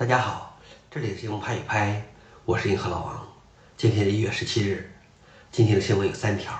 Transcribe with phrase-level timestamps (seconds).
[0.00, 0.58] 大家好，
[0.90, 2.02] 这里是新闻拍一拍，
[2.46, 3.28] 我是银河老王。
[3.76, 4.90] 今天是一月十七日，
[5.52, 6.54] 今天的新闻有三条。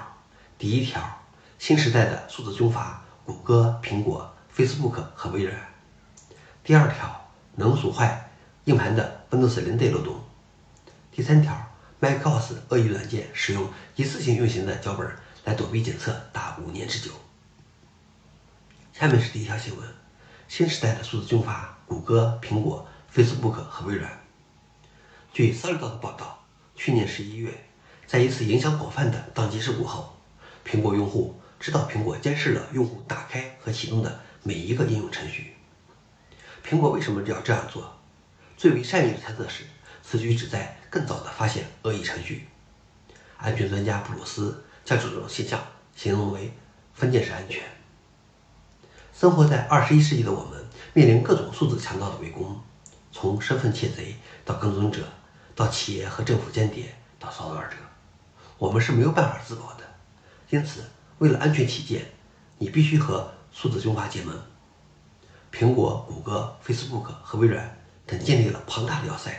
[0.59, 1.03] 第一条，
[1.59, 5.59] 新时代的数字军阀，谷歌、苹果、Facebook 和微软。
[6.63, 8.31] 第二条，能损坏
[8.65, 10.23] 硬盘的 Windows 零 day 漏洞。
[11.11, 11.57] 第三条
[11.99, 13.67] ，macOS 恶意软件使用
[13.97, 15.11] 一次性运行的脚本
[15.45, 17.11] 来躲避检测达五年之久。
[18.93, 19.89] 下面是第一条新闻：
[20.47, 22.87] 新时代的数字军阀，谷歌、苹果。
[23.21, 24.19] Facebook 和微软。
[25.31, 26.43] 据 s o l i d 的报道，
[26.75, 27.53] 去年十一月，
[28.07, 30.17] 在一次影响广泛的宕机事故后，
[30.67, 35.55] 苹果用户知道苹果监视了用户打开和启动的每一个应用程序。
[36.67, 37.95] 苹果为什么要这样做？
[38.57, 39.65] 最为善意的猜测是，
[40.03, 42.49] 此举旨在更早地发现恶意程序。
[43.37, 45.63] 安全专家布鲁斯将这种现象
[45.95, 46.51] 形容为
[46.95, 47.63] 分件式安全。
[49.13, 50.65] 生活在二十一世纪的我们，
[50.95, 52.59] 面临各种数字强盗的围攻。
[53.21, 54.17] 从身份窃贼
[54.47, 55.07] 到跟踪者，
[55.55, 56.87] 到企业和政府间谍，
[57.19, 57.77] 到骚扰者，
[58.57, 59.85] 我们是没有办法自保的。
[60.49, 60.85] 因此，
[61.19, 62.07] 为了安全起见，
[62.57, 64.35] 你必须和数字军阀结盟。
[65.53, 69.31] 苹果、谷歌、Facebook 和微软等建立了庞大的要塞，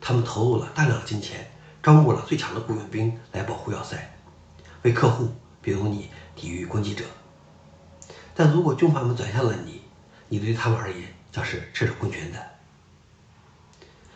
[0.00, 1.48] 他们投入了大量的金钱，
[1.80, 3.96] 招募了最强的雇佣兵来保护要塞，
[4.82, 7.04] 为客户，比如你，抵御攻击者。
[8.34, 9.82] 但如果军阀们转向了你，
[10.26, 12.53] 你对他们而言将是赤手空拳的。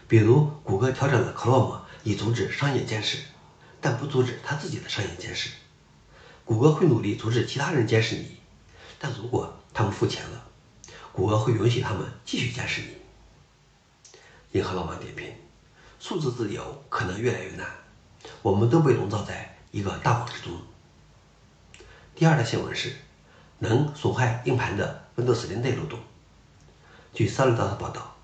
[0.08, 3.18] 比如，谷歌调整了 Chrome 以阻止商业监视，
[3.78, 5.50] 但不阻止他自己的商业监视。
[6.46, 8.38] 谷歌会努力阻止其他人监视你，
[8.98, 10.42] 但如果他们付钱了，
[11.12, 12.96] 谷歌会允许他们继续监视你。
[14.52, 15.30] 银河老板点评：
[16.00, 17.66] 数字自由可能越来越难，
[18.40, 20.58] 我们都被笼罩在一个大网之中。
[22.14, 22.96] 第二条新闻是，
[23.58, 26.00] 能损坏硬盘的 Windows 零 day 漏洞。
[27.12, 28.16] 据 Solid 的报道，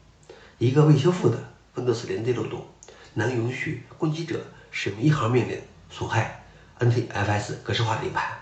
[0.56, 1.52] 一个未修复的。
[1.74, 2.66] Windows 零 day 漏洞
[3.14, 6.44] 能允许攻击者使用一行命令损害
[6.78, 8.40] NTFS 格式化硬盘。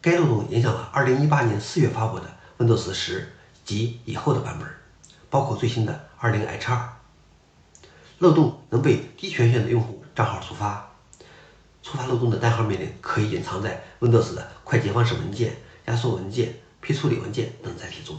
[0.00, 3.24] 该漏洞影响了2018年4月发布的 Windows 10
[3.64, 4.68] 及以后的版本，
[5.28, 6.88] 包括最新的 20H2。
[8.18, 10.92] 漏洞能被低权限的用户账号触发，
[11.82, 15.56] 触发漏洞的单行命令可以隐藏在 Windows 的快捷方式文件、
[15.86, 18.18] 压缩文件、批处理文件等载体中。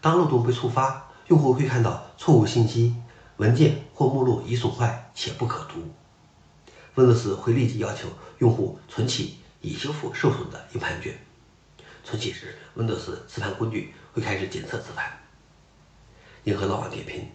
[0.00, 2.92] 当漏洞被触发，用户会看到错误信息，
[3.36, 5.88] 文件或目录已损坏且不可读。
[6.96, 8.08] Windows 会立即要求
[8.38, 11.16] 用户重启已修复受损的硬盘卷。
[12.02, 15.08] 重启时，Windows 磁盘工具会开始检测磁盘。
[16.42, 17.28] 银河老王点评：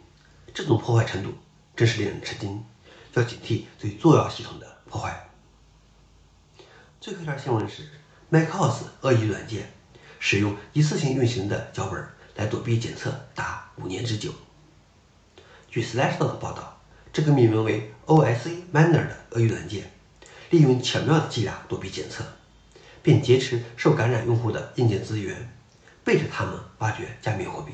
[0.53, 1.33] 这种破坏程度
[1.73, 2.61] 真是令人吃惊，
[3.13, 5.29] 要警惕对重要系统的破坏。
[6.99, 7.89] 最后一条新闻是
[8.29, 9.71] ：macOS 恶意软件
[10.19, 12.05] 使用一次性运行的脚本。
[12.35, 14.33] 来躲避检测达五年之久。
[15.69, 16.81] 据 Slashdot 的报道，
[17.11, 19.91] 这个命名为 OSA Miner 的恶意软件，
[20.49, 22.23] 利用巧妙的伎俩躲避检测，
[23.03, 25.51] 并劫持受感染用户的硬件资源，
[26.03, 27.73] 背着他们挖掘加密货币。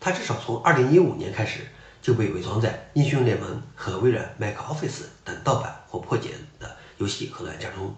[0.00, 1.60] 它至少从2015年开始
[2.02, 7.94] 就被伪装在英雄联盟和微软 Mac Office 等盗版或破解的游戏和软件中，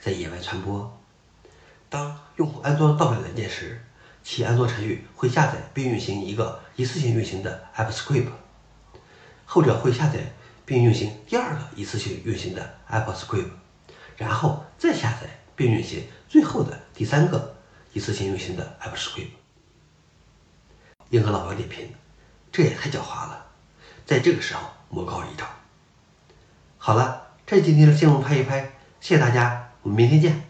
[0.00, 0.96] 在野外传播。
[1.88, 3.84] 当用户安装盗版软件时，
[4.22, 8.28] 其安装程序会下载并运行一个一次性运行的 AppScript，
[9.44, 10.20] 后者会下载
[10.64, 13.50] 并运行第二个一次性运行的 AppScript，
[14.16, 17.56] 然后再下载并运行最后的第三个
[17.92, 19.30] 一次性运行的 AppScript。
[21.10, 21.92] 硬核老王点评：
[22.52, 23.46] 这也太狡猾了，
[24.06, 25.48] 在这个时候魔高一丈。
[26.78, 30.49] 好了，这是今天的新闻拍一拍，谢谢大家，我们明天见。